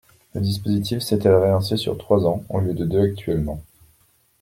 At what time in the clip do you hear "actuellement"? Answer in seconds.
3.01-3.61